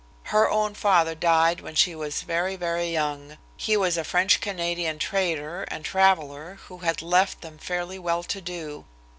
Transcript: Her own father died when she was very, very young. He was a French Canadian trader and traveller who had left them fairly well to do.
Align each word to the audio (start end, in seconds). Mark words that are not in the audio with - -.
Her 0.33 0.49
own 0.49 0.73
father 0.73 1.13
died 1.13 1.61
when 1.61 1.75
she 1.75 1.93
was 1.93 2.23
very, 2.23 2.55
very 2.55 2.89
young. 2.91 3.37
He 3.55 3.77
was 3.77 3.97
a 3.99 4.03
French 4.03 4.41
Canadian 4.41 4.97
trader 4.97 5.61
and 5.67 5.85
traveller 5.85 6.57
who 6.67 6.79
had 6.79 7.03
left 7.03 7.41
them 7.41 7.59
fairly 7.59 7.99
well 7.99 8.23
to 8.23 8.41
do. 8.41 8.85